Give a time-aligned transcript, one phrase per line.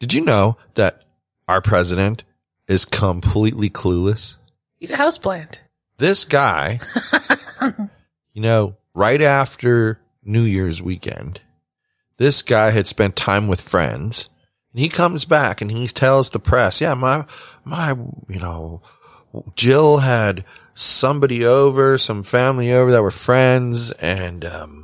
[0.00, 1.02] Did you know that
[1.46, 2.24] our president
[2.66, 4.38] is completely clueless?
[4.78, 5.58] He's a houseplant.
[5.98, 6.80] This guy,
[8.32, 11.42] you know, right after New Year's weekend,
[12.16, 14.30] this guy had spent time with friends
[14.72, 17.26] and he comes back and he tells the press, yeah, my,
[17.64, 17.90] my,
[18.26, 18.80] you know,
[19.54, 24.79] Jill had somebody over, some family over that were friends and, um,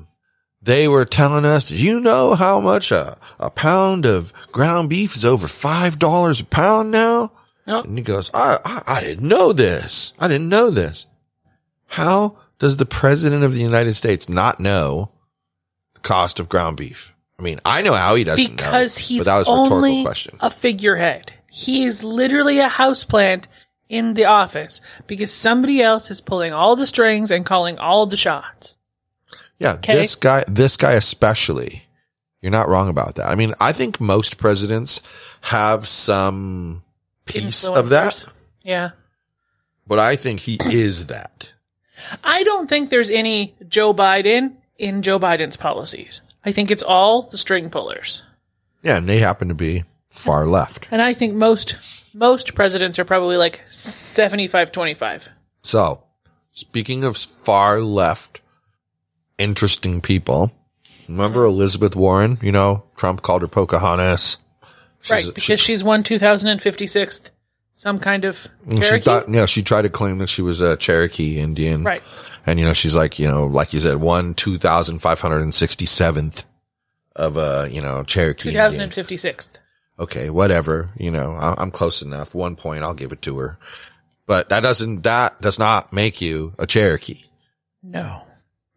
[0.66, 5.24] they were telling us, you know how much a, a pound of ground beef is
[5.24, 7.32] over $5 a pound now?
[7.66, 7.86] Nope.
[7.86, 10.12] And he goes, I, I, I didn't know this.
[10.18, 11.06] I didn't know this.
[11.86, 15.10] How does the president of the United States not know
[15.94, 17.14] the cost of ground beef?
[17.38, 19.76] I mean, I know how he doesn't Because know, he's but that was a rhetorical
[19.76, 20.36] only question.
[20.40, 21.32] a figurehead.
[21.50, 23.46] He is literally a houseplant
[23.88, 28.16] in the office because somebody else is pulling all the strings and calling all the
[28.16, 28.76] shots.
[29.58, 29.94] Yeah, Okay.
[29.96, 31.82] this guy, this guy especially.
[32.42, 33.28] You're not wrong about that.
[33.28, 35.00] I mean, I think most presidents
[35.40, 36.82] have some
[37.24, 38.24] piece of that,
[38.62, 38.90] Yeah.
[39.86, 41.50] but I think he is that.
[42.22, 46.20] I don't think there's any Joe Biden in Joe Biden's policies.
[46.44, 48.22] I think it's all the string pullers.
[48.82, 50.86] Yeah, and they happen to be far left.
[50.92, 51.76] And I think most
[52.14, 55.28] most presidents are probably like 75 25.
[55.62, 56.04] So,
[56.52, 58.40] speaking of far left,
[59.38, 60.52] interesting people,
[61.08, 62.38] remember Elizabeth Warren?
[62.42, 64.38] You know, Trump called her Pocahontas.
[65.00, 67.30] She's- right, because she, she's one 2056th
[67.72, 69.04] some kind of she Cherokee.
[69.04, 71.84] thought, yeah, she tried to claim that she was a Cherokee Indian.
[71.84, 72.02] right.
[72.46, 76.44] And, you know, she's like, you know, like you said, one 2,567th
[77.16, 78.56] of a, you know, Cherokee.
[78.56, 78.88] Indian.
[78.90, 79.50] 2056th.
[79.98, 80.90] Okay, whatever.
[80.96, 82.34] You know, I'm close enough.
[82.34, 83.58] One point, I'll give it to her.
[84.26, 87.22] But that doesn't, that does not make you a Cherokee.
[87.82, 88.22] No.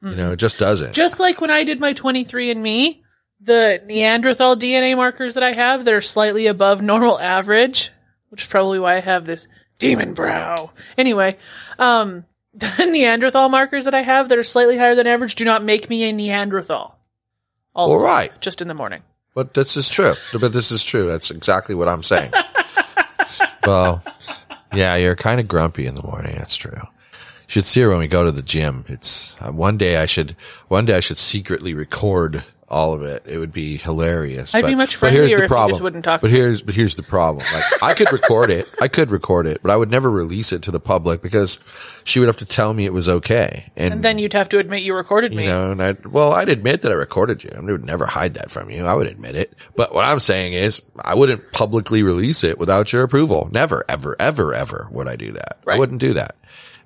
[0.02, 0.94] You know, it just doesn't.
[0.94, 3.02] Just like when I did my 23andme,
[3.42, 7.92] the Neanderthal DNA markers that I have that are slightly above normal average,
[8.30, 10.72] which is probably why I have this demon brow.
[10.98, 11.38] Anyway,
[11.78, 15.64] um, the Neanderthal markers that I have that are slightly higher than average do not
[15.64, 16.98] make me a Neanderthal.
[17.76, 18.32] All All right.
[18.42, 19.04] just in the morning.
[19.36, 20.16] But this is true.
[20.34, 21.08] But this is true.
[21.08, 22.34] That's exactly what I'm saying.
[23.66, 24.04] well,
[24.74, 26.36] yeah, you're kind of grumpy in the morning.
[26.38, 26.82] That's true.
[27.50, 28.86] Should see her when we go to the gym.
[28.88, 30.36] It's uh, one day I should,
[30.68, 33.24] one day I should secretly record all of it.
[33.26, 34.54] It would be hilarious.
[34.54, 37.44] I'd be much friendlier if you just wouldn't talk But here's, but here's the problem.
[37.52, 38.70] Like I could record it.
[38.80, 41.58] I could record it, but I would never release it to the public because
[42.04, 43.72] she would have to tell me it was okay.
[43.76, 45.46] And, And then you'd have to admit you recorded me.
[45.46, 47.50] you know, and I, well, I'd admit that I recorded you.
[47.56, 48.86] I would never hide that from you.
[48.86, 49.56] I would admit it.
[49.76, 53.50] But what I'm saying is I wouldn't publicly release it without your approval.
[53.52, 55.58] Never, ever, ever, ever would I do that.
[55.66, 56.36] I wouldn't do that.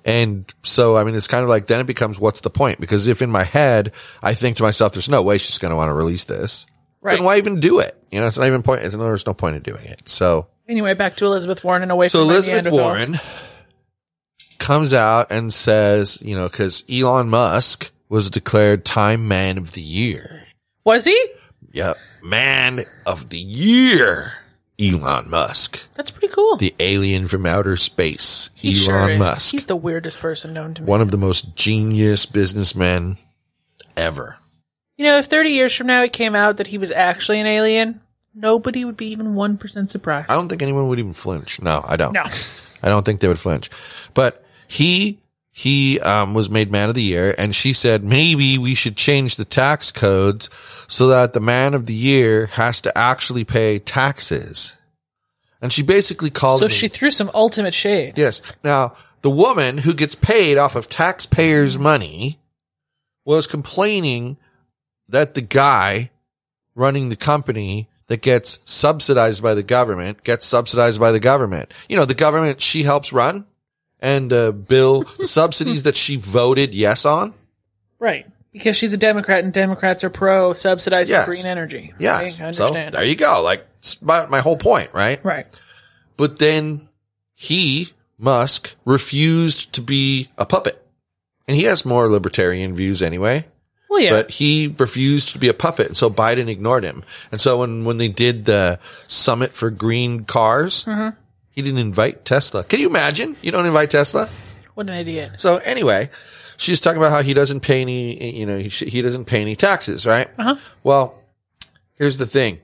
[0.04, 2.78] And so, I mean, it's kind of like, then it becomes, what's the point?
[2.78, 3.92] Because if in my head,
[4.22, 6.66] I think to myself, there's no way she's going to want to release this.
[7.00, 7.14] Right.
[7.16, 7.96] Then why even do it?
[8.10, 8.82] You know, it's not even point.
[8.82, 10.08] It's, there's no point in doing it.
[10.08, 13.14] So, Anyway, back to Elizabeth Warren and away so from my Elizabeth Warren
[14.58, 19.82] comes out and says, you know, cause Elon Musk was declared Time Man of the
[19.82, 20.44] Year.
[20.84, 21.28] Was he?
[21.72, 21.98] Yep.
[22.22, 24.32] Man of the Year.
[24.80, 25.82] Elon Musk.
[25.94, 26.56] That's pretty cool.
[26.56, 28.50] The alien from outer space.
[28.54, 29.18] he Elon sure.
[29.18, 29.52] Musk.
[29.52, 30.86] He's the weirdest person known to me.
[30.86, 33.16] One of the most genius businessmen
[33.96, 34.38] ever.
[34.96, 37.46] You know, if 30 years from now it came out that he was actually an
[37.46, 38.00] alien,
[38.34, 40.30] nobody would be even 1% surprised.
[40.30, 41.60] I don't think anyone would even flinch.
[41.60, 42.12] No, I don't.
[42.12, 42.24] No.
[42.82, 43.70] I don't think they would flinch.
[44.12, 45.18] But he
[45.56, 49.36] he um, was made man of the year, and she said maybe we should change
[49.36, 50.50] the tax codes
[50.88, 54.76] so that the man of the year has to actually pay taxes.
[55.62, 56.72] And she basically called So me.
[56.72, 58.14] she threw some ultimate shade.
[58.18, 58.42] yes.
[58.64, 62.40] Now the woman who gets paid off of taxpayers' money
[63.24, 64.36] was complaining
[65.08, 66.10] that the guy
[66.74, 71.72] running the company that gets subsidized by the government gets subsidized by the government.
[71.88, 73.46] You know, the government she helps run
[74.04, 77.34] and uh, bill subsidies that she voted yes on.
[77.98, 78.26] Right.
[78.52, 81.26] Because she's a Democrat and Democrats are pro subsidizing Yes.
[81.26, 81.92] green energy.
[81.98, 82.40] Yes.
[82.40, 82.94] I So understand.
[82.94, 83.42] there you go.
[83.42, 85.24] Like it's my, my whole point, right?
[85.24, 85.46] right.
[86.16, 86.88] But then
[87.34, 90.80] he, Musk, refused to be a puppet.
[91.48, 93.46] And he has more libertarian views anyway.
[93.90, 94.10] Well, yeah.
[94.10, 95.88] But he refused to be a puppet.
[95.88, 97.02] And so Biden ignored him.
[97.32, 98.78] And so when, when they did the
[99.08, 101.16] summit for green cars, Mm-hmm.
[101.54, 102.64] He didn't invite Tesla.
[102.64, 103.36] Can you imagine?
[103.40, 104.28] You don't invite Tesla?
[104.74, 105.32] what an idiot.
[105.36, 106.10] So anyway,
[106.56, 109.54] she's talking about how he doesn't pay any, you know, he, he doesn't pay any
[109.54, 110.28] taxes, right?
[110.38, 110.56] Uh-huh.
[110.82, 111.22] Well,
[111.96, 112.60] here's the thing.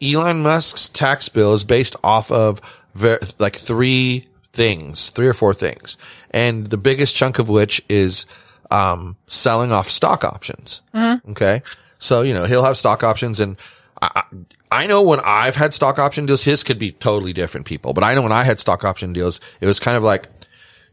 [0.00, 2.60] Elon Musk's tax bill is based off of
[2.94, 5.98] ver- like three things, three or four things.
[6.30, 8.26] And the biggest chunk of which is,
[8.70, 10.82] um, selling off stock options.
[10.94, 11.62] Okay.
[11.98, 13.56] So, you know, he'll have stock options and
[14.00, 14.22] I,
[14.70, 18.04] I know when I've had stock option deals, his could be totally different people, but
[18.04, 20.28] I know when I had stock option deals, it was kind of like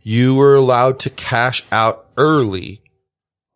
[0.03, 2.81] you were allowed to cash out early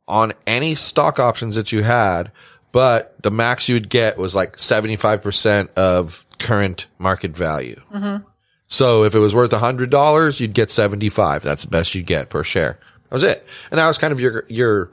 [0.08, 2.32] on any stock options that you had,
[2.72, 7.80] but the max you would get was like 75% of current market value.
[7.94, 8.24] Mm-hmm.
[8.68, 11.44] So if it was worth $100, you'd get 75.
[11.44, 12.80] That's the best you'd get per share.
[13.10, 13.46] That was it.
[13.72, 14.92] And that was kind of your, your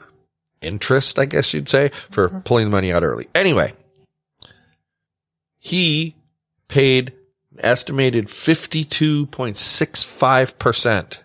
[0.63, 2.39] interest, I guess you'd say, for mm-hmm.
[2.41, 3.29] pulling the money out early.
[3.35, 3.73] Anyway,
[5.67, 6.15] he
[6.69, 7.13] paid
[7.53, 11.19] an estimated 52.65%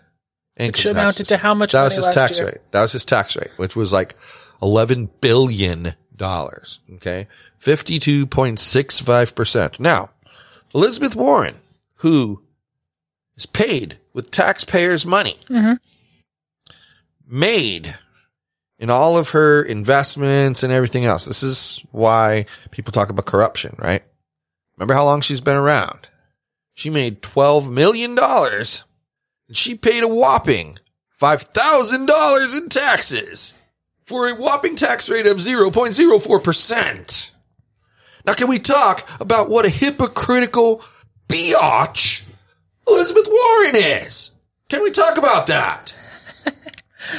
[0.58, 1.28] income Should amounted taxes.
[1.28, 2.46] to how much That was his tax year?
[2.48, 2.58] rate.
[2.72, 4.16] That was his tax rate, which was like
[4.60, 6.80] eleven billion dollars.
[6.94, 7.28] Okay,
[7.58, 9.78] fifty-two point six five percent.
[9.80, 10.10] Now,
[10.74, 11.56] Elizabeth Warren,
[11.96, 12.42] who
[13.36, 15.78] is paid with taxpayers' money, Mhm.
[17.26, 17.94] made
[18.78, 21.24] in all of her investments and everything else.
[21.24, 24.02] This is why people talk about corruption, right?
[24.82, 26.08] Remember how long she's been around?
[26.74, 28.82] She made twelve million dollars
[29.46, 30.80] and she paid a whopping
[31.20, 33.54] $5,000 in taxes
[34.02, 37.30] for a whopping tax rate of 0.04%.
[38.26, 40.82] Now, can we talk about what a hypocritical
[41.28, 42.22] biatch
[42.88, 44.32] Elizabeth Warren is?
[44.68, 45.94] Can we talk about that?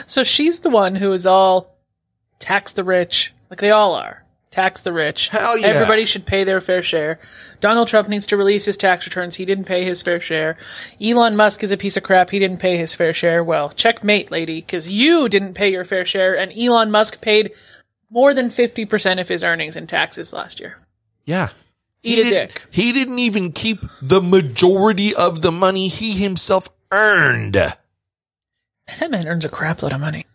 [0.06, 1.78] So she's the one who is all
[2.40, 4.24] tax the rich, like they all are.
[4.54, 5.30] Tax the rich.
[5.30, 5.66] Hell yeah.
[5.66, 7.20] Everybody should pay their fair share.
[7.60, 9.34] Donald Trump needs to release his tax returns.
[9.36, 10.58] He didn't pay his fair share.
[11.02, 12.30] Elon Musk is a piece of crap.
[12.30, 13.44] He didn't pay his fair share.
[13.44, 17.54] Well, checkmate, lady, because you didn't pay your fair share, and Elon Musk paid
[18.12, 20.78] more than 50% of his earnings in taxes last year.
[21.26, 21.50] Yeah.
[22.04, 22.64] Eat he a didn't- dick.
[22.70, 27.56] He didn't even keep the majority of the money he himself earned.
[27.56, 27.80] That
[29.10, 30.28] man earns a crap load of money.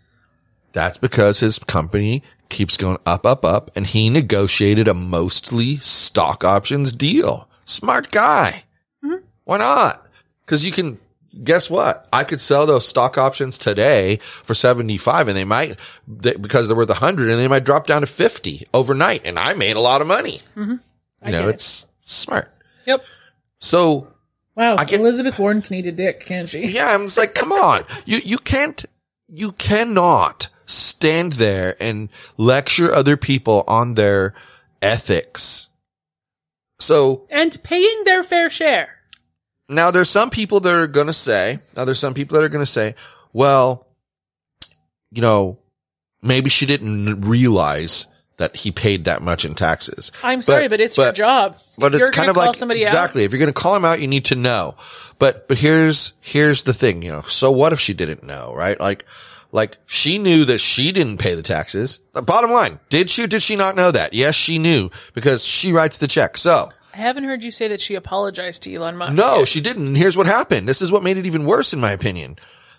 [0.72, 6.44] That's because his company keeps going up, up, up, and he negotiated a mostly stock
[6.44, 7.48] options deal.
[7.64, 8.64] Smart guy.
[9.04, 9.24] Mm-hmm.
[9.44, 10.06] Why not?
[10.44, 10.98] Because you can,
[11.44, 12.08] guess what?
[12.12, 16.76] I could sell those stock options today for 75 and they might, they, because they're
[16.76, 20.00] worth 100 and they might drop down to 50 overnight and I made a lot
[20.00, 20.40] of money.
[20.56, 20.74] Mm-hmm.
[21.22, 21.56] I You know, it.
[21.56, 22.50] it's smart.
[22.86, 23.04] Yep.
[23.58, 24.08] So
[24.54, 24.76] Wow.
[24.76, 26.66] Get- Elizabeth Warren can eat a dick, can't she?
[26.68, 27.84] Yeah, I'm just like, come on.
[28.06, 28.84] You you can't
[29.28, 34.34] you cannot stand there and lecture other people on their
[34.82, 35.70] ethics.
[36.78, 38.90] So And paying their fair share.
[39.68, 42.66] now there's some people that are gonna say, now there's some people that are gonna
[42.66, 42.94] say,
[43.32, 43.86] well,
[45.10, 45.58] you know,
[46.22, 48.06] maybe she didn't realize
[48.36, 50.12] that he paid that much in taxes.
[50.22, 51.56] I'm sorry, but, it's your job.
[51.76, 53.24] But it's you're kind gonna of call like somebody out, exactly.
[53.24, 54.76] If you're going to call him out, you need to know.
[55.18, 57.02] But but here's here's the thing.
[57.02, 57.22] You know.
[57.22, 58.54] So what if she didn't know?
[58.54, 58.78] Right?
[58.78, 59.04] Like
[59.52, 62.00] like she knew that she didn't pay the taxes.
[62.12, 64.12] The bottom line, did she or did she not know that?
[64.12, 66.36] Yes, she knew because she writes the check.
[66.36, 69.14] So I haven't heard you say that she apologized to Elon Musk.
[69.14, 69.48] no, yet.
[69.48, 69.86] she didn't.
[69.86, 70.68] And here's what happened.
[70.68, 72.36] This is what made it even worse, in my opinion.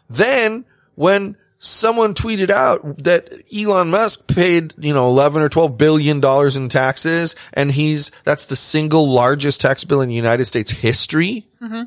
[0.09, 6.19] Then when someone tweeted out that Elon Musk paid, you know, 11 or 12 billion
[6.19, 10.71] dollars in taxes and he's, that's the single largest tax bill in the United States
[10.71, 11.47] history.
[11.61, 11.83] Mm-hmm.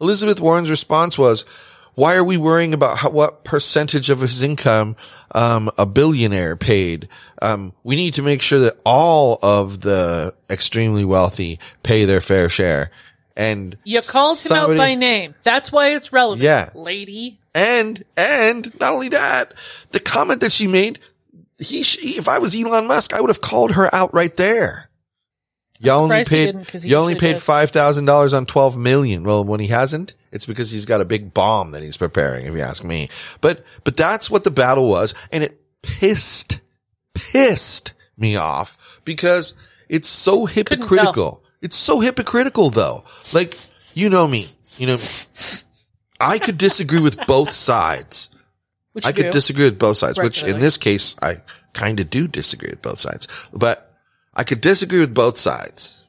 [0.00, 1.44] Elizabeth Warren's response was,
[1.98, 4.94] why are we worrying about how, what percentage of his income,
[5.34, 7.08] um, a billionaire paid?
[7.42, 12.48] Um, we need to make sure that all of the extremely wealthy pay their fair
[12.48, 12.92] share.
[13.36, 15.34] And You called him out by name.
[15.42, 16.42] That's why it's relevant.
[16.42, 16.70] Yeah.
[16.72, 17.40] Lady.
[17.52, 19.54] and and not only that,
[19.90, 21.00] the comment that she made,
[21.58, 24.87] he she, if I was Elon Musk, I would have called her out right there.
[25.80, 29.22] You only paid you only paid five thousand dollars on twelve million.
[29.22, 32.46] Well, when he hasn't, it's because he's got a big bomb that he's preparing.
[32.46, 36.60] If you ask me, but but that's what the battle was, and it pissed
[37.14, 39.54] pissed me off because
[39.88, 41.42] It's so hypocritical.
[41.62, 43.04] It's so hypocritical though.
[43.34, 43.54] Like,
[43.94, 44.44] you know me,
[44.76, 44.96] you know,
[46.20, 48.30] I could disagree with both sides.
[48.92, 49.30] Which I could do.
[49.30, 51.36] disagree with both sides, which in this case, I
[51.72, 53.87] kind of do disagree with both sides, but
[54.34, 56.04] I could disagree with both sides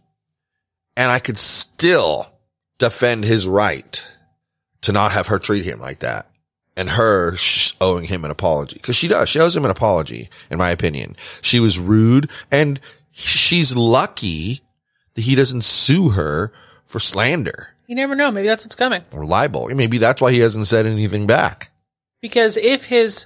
[0.96, 2.32] and I could still
[2.78, 4.06] defend his right
[4.82, 6.28] to not have her treat him like that
[6.78, 8.80] and her sh- owing him an apology.
[8.80, 9.28] Cause she does.
[9.30, 11.16] She owes him an apology, in my opinion.
[11.42, 12.80] She was rude and
[13.12, 14.62] she's lucky
[15.16, 16.54] that he doesn't sue her
[16.86, 18.32] for slander You never know.
[18.32, 19.04] Maybe that's what's coming.
[19.12, 19.68] or libel.
[19.70, 21.72] Maybe that's why he hasn't said anything back.
[22.22, 23.26] Because if his,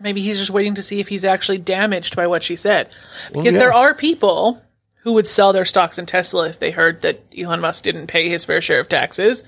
[0.00, 2.88] maybe he's just waiting to see if he's actually damaged by what she said.
[3.32, 3.60] Well, Because yeah.
[3.60, 4.62] there are people
[5.02, 8.28] who would sell their stocks in Tesla if they heard that Elon Musk didn't pay
[8.28, 9.44] his fair share of taxes.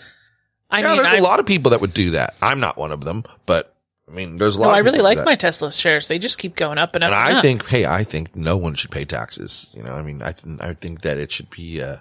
[0.71, 2.35] I yeah, mean, there's a lot of people that would do that.
[2.40, 3.75] I'm not one of them, but
[4.09, 4.66] I mean, there's a lot.
[4.66, 6.09] no, of I really like my Tesla shares.
[6.09, 7.09] They just keep going up and up.
[7.12, 7.42] And and I up.
[7.42, 9.71] think, hey, I think no one should pay taxes.
[9.75, 11.97] You know, I mean, I th- I think that it should be uh,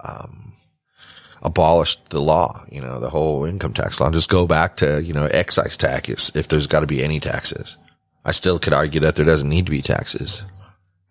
[0.00, 0.52] um,
[1.42, 2.64] abolished the law.
[2.70, 4.10] You know, the whole income tax law.
[4.10, 7.78] Just go back to you know excise tax if there's got to be any taxes.
[8.24, 10.44] I still could argue that there doesn't need to be taxes,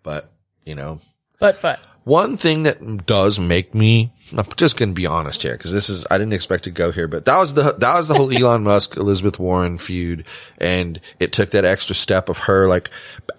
[0.02, 0.30] but
[0.64, 1.00] you know,
[1.38, 5.52] but but one thing that does make me I'm just going to be honest here
[5.52, 8.08] because this is I didn't expect to go here, but that was the that was
[8.08, 10.24] the whole Elon Musk Elizabeth Warren feud,
[10.58, 12.90] and it took that extra step of her like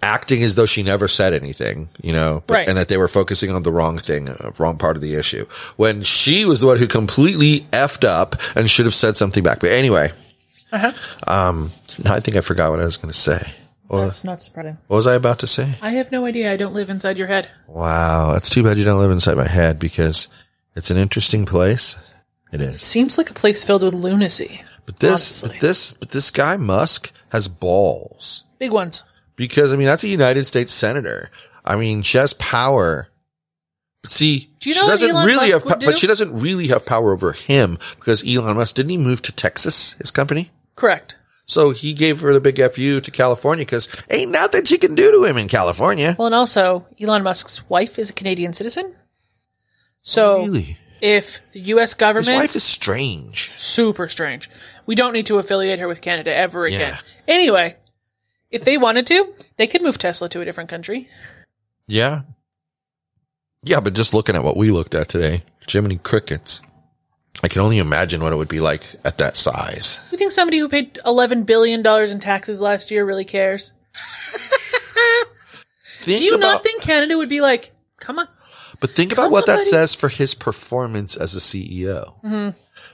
[0.02, 2.68] acting as though she never said anything, you know, but, Right.
[2.68, 5.46] and that they were focusing on the wrong thing, uh, wrong part of the issue
[5.76, 9.60] when she was the one who completely effed up and should have said something back.
[9.60, 10.12] But anyway,
[10.72, 10.92] uh-huh.
[11.26, 11.70] um,
[12.04, 13.52] I think I forgot what I was going to say.
[13.98, 14.78] What, that's not surprising.
[14.86, 15.74] what was I about to say?
[15.82, 16.52] I have no idea.
[16.52, 17.48] I don't live inside your head.
[17.68, 20.28] Wow, that's too bad you don't live inside my head because
[20.74, 21.98] it's an interesting place.
[22.52, 22.82] It is.
[22.82, 24.62] Seems like a place filled with lunacy.
[24.86, 25.48] But this, Honestly.
[25.58, 29.04] but this, but this guy Musk has balls Big ones.
[29.36, 31.30] because I mean that's a United States senator.
[31.64, 33.08] I mean she has power.
[34.02, 35.86] But see, Do you she know what doesn't Elon really Musk have, do?
[35.86, 39.32] but she doesn't really have power over him because Elon Musk didn't he move to
[39.32, 40.50] Texas, his company?
[40.74, 41.16] Correct.
[41.44, 45.10] So he gave her the big fu to California because ain't nothing she can do
[45.10, 46.14] to him in California.
[46.18, 48.94] Well, and also, Elon Musk's wife is a Canadian citizen.
[50.02, 51.94] So really, if the U.S.
[51.94, 53.52] government his wife is strange.
[53.56, 54.48] super strange.
[54.86, 56.92] We don't need to affiliate her with Canada ever again.
[56.92, 56.98] Yeah.
[57.34, 57.76] Anyway,
[58.50, 61.08] if they wanted to, they could move Tesla to a different country.
[61.88, 62.22] Yeah.
[63.64, 66.62] Yeah, but just looking at what we looked at today, Jiminy Crickets,
[67.42, 70.00] I can only imagine what it would be like at that size.
[70.12, 73.72] You think somebody who paid $11 billion in taxes last year really cares?
[76.04, 78.28] Do you about, not think Canada would be like, come on?
[78.80, 82.20] But think about what that says for his performance as a CEO.
[82.22, 82.50] Mm-hmm.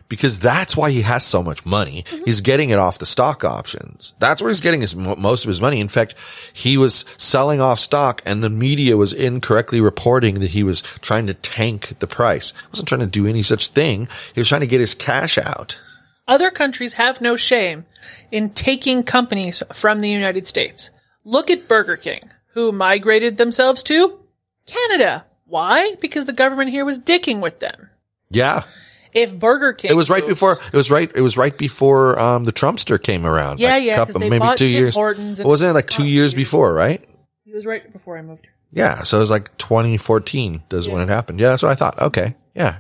[0.09, 2.05] Because that's why he has so much money.
[2.05, 2.25] Mm-hmm.
[2.25, 4.15] He's getting it off the stock options.
[4.19, 5.81] That's where he's getting his most of his money.
[5.81, 6.15] In fact,
[6.53, 11.27] he was selling off stock and the media was incorrectly reporting that he was trying
[11.27, 12.53] to tank the price.
[12.53, 14.09] He wasn't trying to do any such thing.
[14.35, 15.79] He was trying to get his cash out.
[16.27, 17.87] Other countries have no shame
[18.31, 20.91] in taking companies from the United States.
[21.25, 24.21] Look at Burger King, who migrated themselves to
[24.67, 25.25] Canada.
[25.47, 25.97] Why?
[26.01, 27.89] Because the government here was dicking with them.
[28.31, 28.65] Yeah.
[29.13, 30.59] If Burger King, It was right moves- before.
[30.73, 31.11] It was right.
[31.15, 33.61] It was right before um, the Trumpster came around.
[33.61, 34.95] Yeah, like, yeah, couple- maybe two Tim years.
[34.95, 36.73] Hortons Wasn't it like two years before?
[36.73, 37.03] Right?
[37.47, 38.55] It was right before I moved here.
[38.73, 39.03] Yeah.
[39.03, 40.63] So it was like 2014.
[40.69, 41.41] Does when it happened.
[41.41, 42.01] Yeah, that's what I thought.
[42.01, 42.35] Okay.
[42.55, 42.79] Yeah.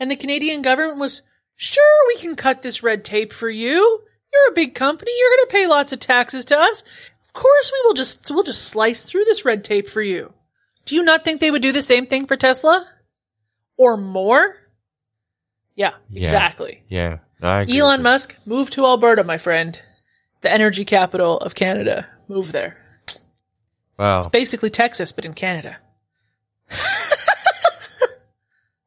[0.00, 1.22] And the Canadian government was,
[1.56, 4.00] sure, we can cut this red tape for you.
[4.32, 5.12] You're a big company.
[5.16, 6.82] You're going to pay lots of taxes to us.
[7.26, 10.32] Of course, we will just, we'll just slice through this red tape for you.
[10.86, 12.88] Do you not think they would do the same thing for Tesla?
[13.76, 14.56] Or more?
[15.76, 16.22] Yeah, Yeah.
[16.22, 16.82] exactly.
[16.88, 17.18] Yeah.
[17.42, 19.80] I agree Elon Musk, move to Alberta, my friend.
[20.42, 22.06] The energy capital of Canada.
[22.28, 22.76] Move there.
[23.08, 23.14] you.
[23.98, 25.76] It's Basically Texas, but in Canada.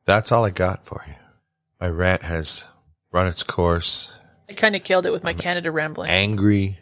[0.05, 1.13] That's all I got for you.
[1.79, 2.65] My rant has
[3.11, 4.15] run its course.
[4.49, 6.09] I kind of killed it with my Canada rambling.
[6.09, 6.79] Angry.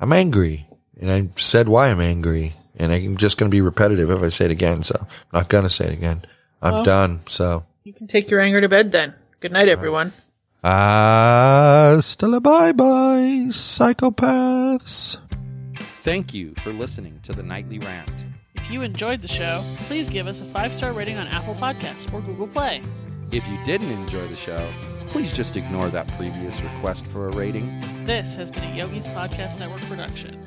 [0.00, 0.66] I'm angry,
[1.00, 4.28] and I said why I'm angry, and I'm just going to be repetitive if I
[4.28, 4.82] say it again.
[4.82, 6.22] So I'm not going to say it again.
[6.60, 7.20] I'm Well- done.
[7.26, 7.64] So.
[7.84, 9.14] You can take your anger to bed then.
[9.42, 10.12] Good night, everyone.
[10.62, 15.18] Uh, Hasta la bye bye, psychopaths.
[15.74, 18.08] Thank you for listening to the Nightly Rant.
[18.54, 22.12] If you enjoyed the show, please give us a five star rating on Apple Podcasts
[22.14, 22.82] or Google Play.
[23.32, 24.72] If you didn't enjoy the show,
[25.08, 27.82] please just ignore that previous request for a rating.
[28.04, 30.41] This has been a Yogi's Podcast Network production.